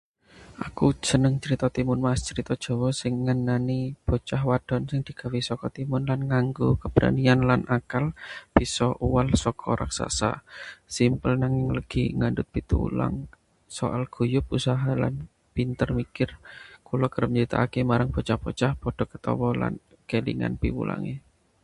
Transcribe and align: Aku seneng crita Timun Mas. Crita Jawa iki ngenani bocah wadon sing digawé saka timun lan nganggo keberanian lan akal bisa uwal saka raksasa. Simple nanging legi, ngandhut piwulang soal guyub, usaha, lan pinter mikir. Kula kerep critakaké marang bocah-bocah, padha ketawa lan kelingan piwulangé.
Aku 0.67 0.87
seneng 1.09 1.35
crita 1.43 1.67
Timun 1.75 1.99
Mas. 2.05 2.21
Crita 2.31 2.55
Jawa 2.63 2.89
iki 2.97 3.09
ngenani 3.23 3.79
bocah 4.05 4.41
wadon 4.49 4.83
sing 4.89 5.01
digawé 5.07 5.39
saka 5.49 5.67
timun 5.75 6.03
lan 6.09 6.21
nganggo 6.29 6.69
keberanian 6.81 7.41
lan 7.49 7.61
akal 7.77 8.05
bisa 8.55 8.87
uwal 9.05 9.27
saka 9.43 9.69
raksasa. 9.81 10.31
Simple 10.95 11.33
nanging 11.41 11.67
legi, 11.77 12.03
ngandhut 12.17 12.47
piwulang 12.53 13.15
soal 13.77 14.01
guyub, 14.15 14.45
usaha, 14.57 14.91
lan 15.01 15.13
pinter 15.55 15.89
mikir. 15.99 16.29
Kula 16.87 17.07
kerep 17.13 17.29
critakaké 17.35 17.79
marang 17.89 18.09
bocah-bocah, 18.15 18.71
padha 18.81 19.03
ketawa 19.11 19.49
lan 19.61 19.73
kelingan 20.09 20.53
piwulangé. 20.61 21.15